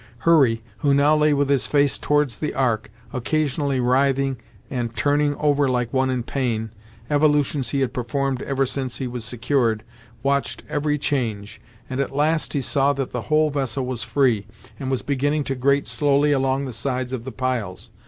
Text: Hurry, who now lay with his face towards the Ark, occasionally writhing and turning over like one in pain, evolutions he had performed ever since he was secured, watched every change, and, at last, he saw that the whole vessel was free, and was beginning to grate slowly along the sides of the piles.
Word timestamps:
Hurry, 0.25 0.63
who 0.79 0.95
now 0.95 1.15
lay 1.15 1.31
with 1.31 1.47
his 1.47 1.67
face 1.67 1.99
towards 1.99 2.39
the 2.39 2.55
Ark, 2.55 2.89
occasionally 3.13 3.79
writhing 3.79 4.37
and 4.67 4.95
turning 4.95 5.35
over 5.35 5.67
like 5.67 5.93
one 5.93 6.09
in 6.09 6.23
pain, 6.23 6.71
evolutions 7.11 7.69
he 7.69 7.81
had 7.81 7.93
performed 7.93 8.41
ever 8.41 8.65
since 8.65 8.97
he 8.97 9.05
was 9.05 9.23
secured, 9.23 9.83
watched 10.23 10.63
every 10.67 10.97
change, 10.97 11.61
and, 11.87 11.99
at 11.99 12.15
last, 12.15 12.53
he 12.53 12.61
saw 12.61 12.93
that 12.93 13.11
the 13.11 13.21
whole 13.29 13.51
vessel 13.51 13.85
was 13.85 14.01
free, 14.01 14.47
and 14.79 14.89
was 14.89 15.03
beginning 15.03 15.43
to 15.43 15.53
grate 15.53 15.87
slowly 15.87 16.31
along 16.31 16.65
the 16.65 16.73
sides 16.73 17.13
of 17.13 17.23
the 17.23 17.31
piles. 17.31 17.91